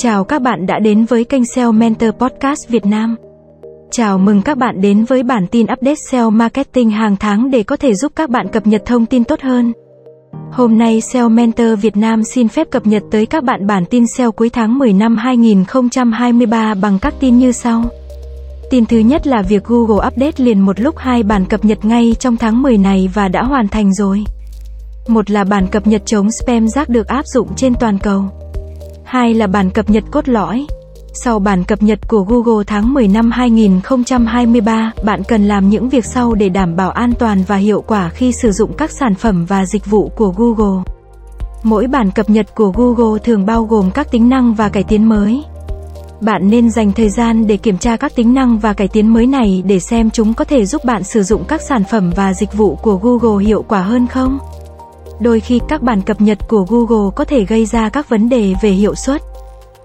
[0.00, 3.16] Chào các bạn đã đến với kênh SEO Mentor Podcast Việt Nam.
[3.90, 7.76] Chào mừng các bạn đến với bản tin update SEO marketing hàng tháng để có
[7.76, 9.72] thể giúp các bạn cập nhật thông tin tốt hơn.
[10.52, 14.06] Hôm nay SEO Mentor Việt Nam xin phép cập nhật tới các bạn bản tin
[14.06, 17.84] SEO cuối tháng 10 năm 2023 bằng các tin như sau.
[18.70, 22.16] Tin thứ nhất là việc Google update liền một lúc hai bản cập nhật ngay
[22.18, 24.24] trong tháng 10 này và đã hoàn thành rồi.
[25.08, 28.24] Một là bản cập nhật chống spam rác được áp dụng trên toàn cầu.
[29.08, 30.66] Hai là bản cập nhật cốt lõi.
[31.12, 36.04] Sau bản cập nhật của Google tháng 10 năm 2023, bạn cần làm những việc
[36.04, 39.46] sau để đảm bảo an toàn và hiệu quả khi sử dụng các sản phẩm
[39.46, 40.82] và dịch vụ của Google.
[41.62, 45.08] Mỗi bản cập nhật của Google thường bao gồm các tính năng và cải tiến
[45.08, 45.42] mới.
[46.20, 49.26] Bạn nên dành thời gian để kiểm tra các tính năng và cải tiến mới
[49.26, 52.52] này để xem chúng có thể giúp bạn sử dụng các sản phẩm và dịch
[52.52, 54.38] vụ của Google hiệu quả hơn không.
[55.20, 58.54] Đôi khi các bản cập nhật của Google có thể gây ra các vấn đề
[58.62, 59.22] về hiệu suất.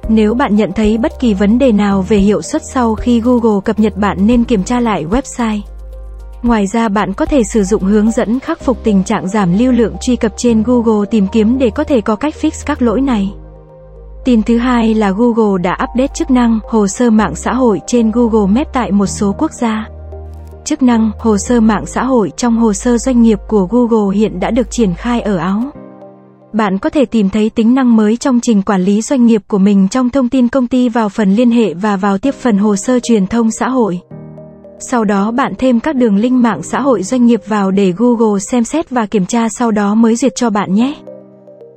[0.09, 3.61] Nếu bạn nhận thấy bất kỳ vấn đề nào về hiệu suất sau khi Google
[3.65, 5.59] cập nhật bạn nên kiểm tra lại website.
[6.43, 9.71] Ngoài ra, bạn có thể sử dụng hướng dẫn khắc phục tình trạng giảm lưu
[9.71, 13.01] lượng truy cập trên Google tìm kiếm để có thể có cách fix các lỗi
[13.01, 13.33] này.
[14.25, 18.11] Tin thứ hai là Google đã update chức năng hồ sơ mạng xã hội trên
[18.11, 19.87] Google Maps tại một số quốc gia.
[20.65, 24.39] Chức năng, hồ sơ mạng xã hội trong hồ sơ doanh nghiệp của Google hiện
[24.39, 25.61] đã được triển khai ở Áo.
[26.53, 29.57] Bạn có thể tìm thấy tính năng mới trong trình quản lý doanh nghiệp của
[29.57, 32.75] mình trong thông tin công ty vào phần liên hệ và vào tiếp phần hồ
[32.75, 33.99] sơ truyền thông xã hội.
[34.79, 38.39] Sau đó bạn thêm các đường link mạng xã hội doanh nghiệp vào để Google
[38.39, 40.95] xem xét và kiểm tra sau đó mới duyệt cho bạn nhé.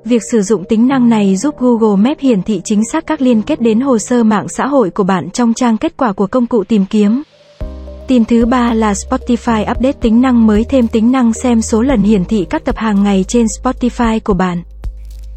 [0.05, 3.43] Việc sử dụng tính năng này giúp Google Maps hiển thị chính xác các liên
[3.43, 6.47] kết đến hồ sơ mạng xã hội của bạn trong trang kết quả của công
[6.47, 7.23] cụ tìm kiếm.
[8.09, 12.03] Tin thứ ba là Spotify update tính năng mới thêm tính năng xem số lần
[12.03, 14.63] hiển thị các tập hàng ngày trên Spotify của bạn.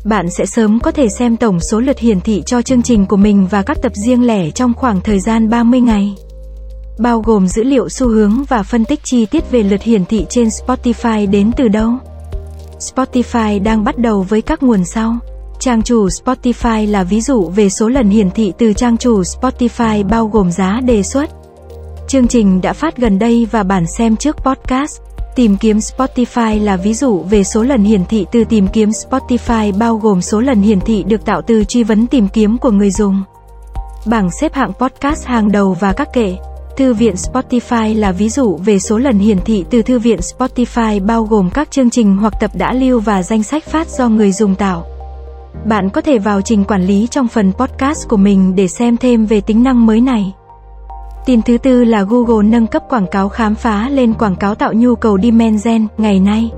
[0.06, 3.18] Bạn sẽ sớm có thể xem tổng số lượt hiển thị cho chương trình của
[3.18, 6.16] mình và các tập riêng lẻ trong khoảng thời gian 30 ngày.
[7.00, 10.26] Bao gồm dữ liệu xu hướng và phân tích chi tiết về lượt hiển thị
[10.30, 11.92] trên Spotify đến từ đâu.
[12.80, 15.18] Spotify đang bắt đầu với các nguồn sau.
[15.60, 20.08] Trang chủ Spotify là ví dụ về số lần hiển thị từ trang chủ Spotify
[20.08, 21.39] bao gồm giá đề xuất.
[22.10, 25.02] Chương trình đã phát gần đây và bản xem trước podcast.
[25.36, 29.78] Tìm kiếm Spotify là ví dụ về số lần hiển thị từ tìm kiếm Spotify,
[29.78, 32.92] bao gồm số lần hiển thị được tạo từ truy vấn tìm kiếm của người
[32.92, 33.24] dùng.
[34.06, 36.36] Bảng xếp hạng podcast hàng đầu và các kệ.
[36.78, 41.06] Thư viện Spotify là ví dụ về số lần hiển thị từ thư viện Spotify,
[41.06, 44.32] bao gồm các chương trình hoặc tập đã lưu và danh sách phát do người
[44.32, 44.86] dùng tạo.
[45.66, 49.26] Bạn có thể vào trình quản lý trong phần podcast của mình để xem thêm
[49.26, 50.34] về tính năng mới này.
[51.26, 54.74] Tin thứ tư là Google nâng cấp quảng cáo khám phá lên quảng cáo tạo
[54.74, 56.52] nhu cầu dimension ngày nay.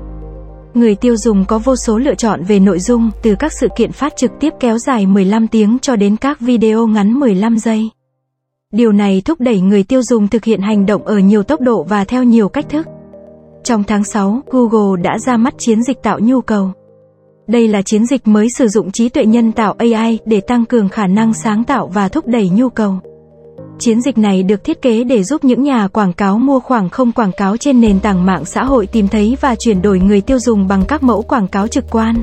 [0.74, 3.92] Người tiêu dùng có vô số lựa chọn về nội dung, từ các sự kiện
[3.92, 7.90] phát trực tiếp kéo dài 15 tiếng cho đến các video ngắn 15 giây.
[8.72, 11.82] Điều này thúc đẩy người tiêu dùng thực hiện hành động ở nhiều tốc độ
[11.82, 12.86] và theo nhiều cách thức.
[13.64, 16.70] Trong tháng 6, Google đã ra mắt chiến dịch tạo nhu cầu.
[17.46, 20.88] Đây là chiến dịch mới sử dụng trí tuệ nhân tạo AI để tăng cường
[20.88, 23.00] khả năng sáng tạo và thúc đẩy nhu cầu.
[23.84, 27.12] Chiến dịch này được thiết kế để giúp những nhà quảng cáo mua khoảng không
[27.12, 30.38] quảng cáo trên nền tảng mạng xã hội tìm thấy và chuyển đổi người tiêu
[30.38, 32.22] dùng bằng các mẫu quảng cáo trực quan.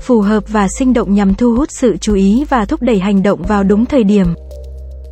[0.00, 3.22] Phù hợp và sinh động nhằm thu hút sự chú ý và thúc đẩy hành
[3.22, 4.26] động vào đúng thời điểm.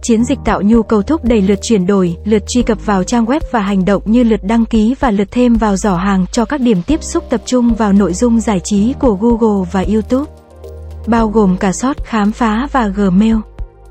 [0.03, 3.25] Chiến dịch tạo nhu cầu thúc đẩy lượt chuyển đổi, lượt truy cập vào trang
[3.25, 6.45] web và hành động như lượt đăng ký và lượt thêm vào giỏ hàng cho
[6.45, 10.31] các điểm tiếp xúc tập trung vào nội dung giải trí của Google và YouTube.
[11.07, 13.37] Bao gồm cả sót, khám phá và Gmail.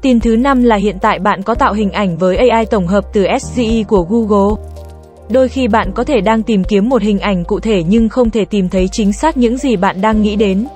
[0.02, 3.06] Tin thứ năm là hiện tại bạn có tạo hình ảnh với AI tổng hợp
[3.14, 4.56] từ SGE của Google.
[5.30, 8.30] Đôi khi bạn có thể đang tìm kiếm một hình ảnh cụ thể nhưng không
[8.30, 10.68] thể tìm thấy chính xác những gì bạn đang nghĩ đến.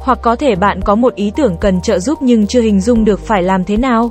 [0.00, 3.04] Hoặc có thể bạn có một ý tưởng cần trợ giúp nhưng chưa hình dung
[3.04, 4.10] được phải làm thế nào.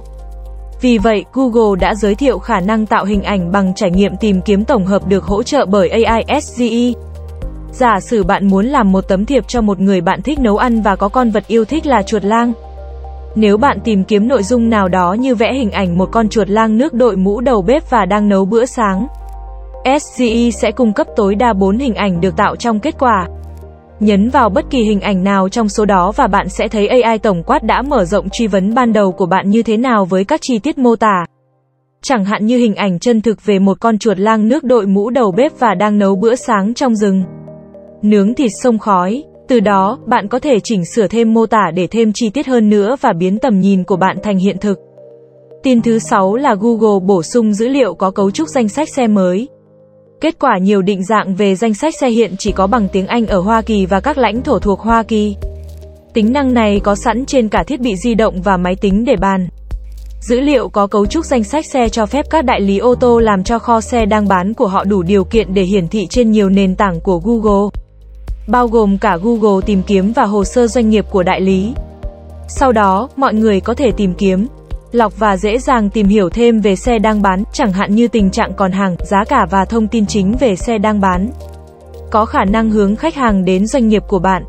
[0.81, 4.41] Vì vậy, Google đã giới thiệu khả năng tạo hình ảnh bằng trải nghiệm tìm
[4.41, 6.99] kiếm tổng hợp được hỗ trợ bởi AI SGE.
[7.71, 10.81] Giả sử bạn muốn làm một tấm thiệp cho một người bạn thích nấu ăn
[10.81, 12.53] và có con vật yêu thích là chuột lang.
[13.35, 16.49] Nếu bạn tìm kiếm nội dung nào đó như vẽ hình ảnh một con chuột
[16.49, 19.07] lang nước đội mũ đầu bếp và đang nấu bữa sáng,
[19.85, 23.27] SGE sẽ cung cấp tối đa 4 hình ảnh được tạo trong kết quả.
[23.99, 27.17] Nhấn vào bất kỳ hình ảnh nào trong số đó và bạn sẽ thấy AI
[27.17, 30.25] tổng quát đã mở rộng truy vấn ban đầu của bạn như thế nào với
[30.25, 31.25] các chi tiết mô tả.
[32.01, 35.09] Chẳng hạn như hình ảnh chân thực về một con chuột lang nước đội mũ
[35.09, 37.23] đầu bếp và đang nấu bữa sáng trong rừng.
[38.01, 41.87] Nướng thịt sông khói, từ đó, bạn có thể chỉnh sửa thêm mô tả để
[41.87, 44.79] thêm chi tiết hơn nữa và biến tầm nhìn của bạn thành hiện thực.
[45.63, 49.07] Tin thứ 6 là Google bổ sung dữ liệu có cấu trúc danh sách xe
[49.07, 49.47] mới.
[50.21, 53.27] Kết quả nhiều định dạng về danh sách xe hiện chỉ có bằng tiếng Anh
[53.27, 55.35] ở Hoa Kỳ và các lãnh thổ thuộc Hoa Kỳ.
[56.13, 59.15] Tính năng này có sẵn trên cả thiết bị di động và máy tính để
[59.15, 59.47] bàn.
[60.21, 63.19] Dữ liệu có cấu trúc danh sách xe cho phép các đại lý ô tô
[63.19, 66.31] làm cho kho xe đang bán của họ đủ điều kiện để hiển thị trên
[66.31, 67.82] nhiều nền tảng của Google,
[68.47, 71.73] bao gồm cả Google tìm kiếm và hồ sơ doanh nghiệp của đại lý.
[72.47, 74.47] Sau đó, mọi người có thể tìm kiếm,
[74.91, 78.29] lọc và dễ dàng tìm hiểu thêm về xe đang bán, chẳng hạn như tình
[78.29, 81.29] trạng còn hàng, giá cả và thông tin chính về xe đang bán.
[82.11, 84.43] Có khả năng hướng khách hàng đến doanh nghiệp của bạn.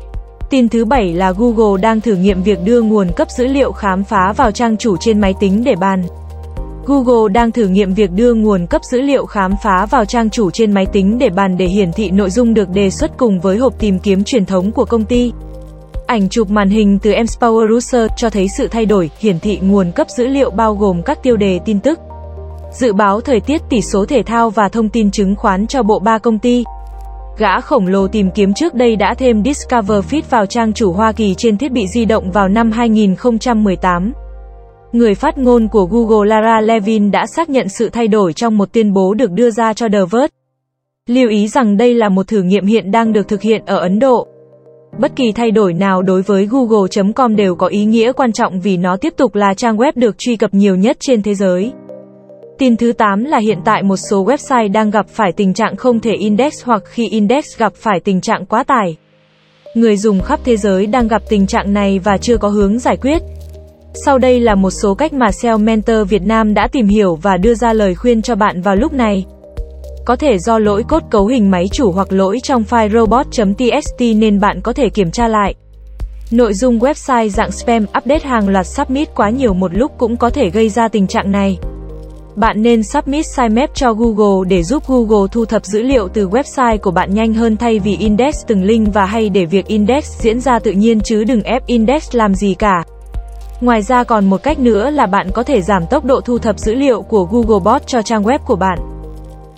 [0.49, 4.03] Tin thứ bảy là Google đang thử nghiệm việc đưa nguồn cấp dữ liệu khám
[4.03, 6.03] phá vào trang chủ trên máy tính để bàn.
[6.85, 10.51] Google đang thử nghiệm việc đưa nguồn cấp dữ liệu khám phá vào trang chủ
[10.51, 13.57] trên máy tính để bàn để hiển thị nội dung được đề xuất cùng với
[13.57, 15.31] hộp tìm kiếm truyền thống của công ty.
[16.07, 19.91] Ảnh chụp màn hình từ Empower Research cho thấy sự thay đổi, hiển thị nguồn
[19.91, 21.99] cấp dữ liệu bao gồm các tiêu đề tin tức,
[22.71, 25.99] dự báo thời tiết, tỷ số thể thao và thông tin chứng khoán cho bộ
[25.99, 26.63] ba công ty.
[27.37, 31.11] Gã khổng lồ tìm kiếm trước đây đã thêm Discover Feed vào trang chủ Hoa
[31.11, 34.13] Kỳ trên thiết bị di động vào năm 2018.
[34.95, 38.73] Người phát ngôn của Google Lara Levin đã xác nhận sự thay đổi trong một
[38.73, 40.27] tuyên bố được đưa ra cho The Verge.
[41.07, 43.99] Lưu ý rằng đây là một thử nghiệm hiện đang được thực hiện ở Ấn
[43.99, 44.27] Độ.
[44.99, 48.77] Bất kỳ thay đổi nào đối với google.com đều có ý nghĩa quan trọng vì
[48.77, 51.71] nó tiếp tục là trang web được truy cập nhiều nhất trên thế giới.
[52.57, 55.99] Tin thứ 8 là hiện tại một số website đang gặp phải tình trạng không
[55.99, 58.95] thể index hoặc khi index gặp phải tình trạng quá tải.
[59.75, 62.97] Người dùng khắp thế giới đang gặp tình trạng này và chưa có hướng giải
[62.97, 63.21] quyết.
[64.03, 67.37] Sau đây là một số cách mà SEO Mentor Việt Nam đã tìm hiểu và
[67.37, 69.25] đưa ra lời khuyên cho bạn vào lúc này.
[70.05, 74.39] Có thể do lỗi cốt cấu hình máy chủ hoặc lỗi trong file robot.txt nên
[74.39, 75.55] bạn có thể kiểm tra lại.
[76.31, 80.29] Nội dung website dạng spam update hàng loạt submit quá nhiều một lúc cũng có
[80.29, 81.57] thể gây ra tình trạng này.
[82.35, 86.77] Bạn nên submit sitemap cho Google để giúp Google thu thập dữ liệu từ website
[86.77, 90.39] của bạn nhanh hơn thay vì index từng link và hay để việc index diễn
[90.39, 92.83] ra tự nhiên chứ đừng ép index làm gì cả.
[93.61, 96.59] Ngoài ra còn một cách nữa là bạn có thể giảm tốc độ thu thập
[96.59, 98.79] dữ liệu của Googlebot cho trang web của bạn.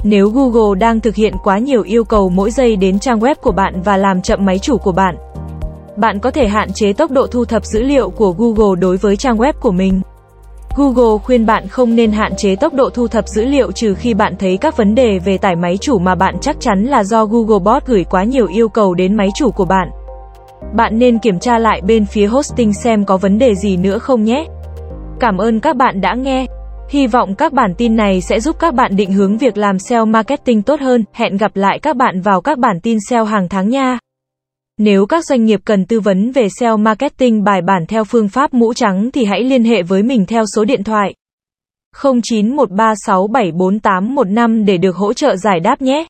[0.03, 3.51] Nếu Google đang thực hiện quá nhiều yêu cầu mỗi giây đến trang web của
[3.51, 5.15] bạn và làm chậm máy chủ của bạn,
[5.97, 9.17] bạn có thể hạn chế tốc độ thu thập dữ liệu của Google đối với
[9.17, 10.01] trang web của mình.
[10.75, 14.13] Google khuyên bạn không nên hạn chế tốc độ thu thập dữ liệu trừ khi
[14.13, 17.25] bạn thấy các vấn đề về tải máy chủ mà bạn chắc chắn là do
[17.25, 19.89] Googlebot gửi quá nhiều yêu cầu đến máy chủ của bạn.
[20.75, 24.23] Bạn nên kiểm tra lại bên phía hosting xem có vấn đề gì nữa không
[24.23, 24.45] nhé.
[25.19, 26.45] Cảm ơn các bạn đã nghe.
[26.89, 30.05] Hy vọng các bản tin này sẽ giúp các bạn định hướng việc làm SEO
[30.05, 31.03] marketing tốt hơn.
[31.13, 33.99] Hẹn gặp lại các bạn vào các bản tin SEO hàng tháng nha.
[34.77, 38.53] Nếu các doanh nghiệp cần tư vấn về SEO marketing bài bản theo phương pháp
[38.53, 41.13] mũ trắng thì hãy liên hệ với mình theo số điện thoại
[41.95, 46.05] 0913674815 để được hỗ trợ giải đáp nhé.